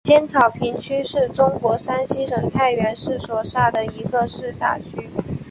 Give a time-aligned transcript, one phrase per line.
[0.03, 5.07] 尖草坪区是中国山西省太原市所辖的一个市辖区。